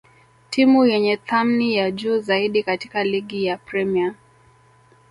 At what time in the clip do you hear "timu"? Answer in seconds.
0.49-0.85